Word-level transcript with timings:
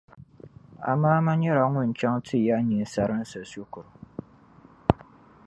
Amaama 0.91 1.31
nyɛla 1.41 1.63
ŋun 1.73 1.89
chaŋ 1.97 2.15
ti 2.25 2.37
ya 2.47 2.55
ninsarinsi 2.67 3.39
shikuru. 3.51 3.89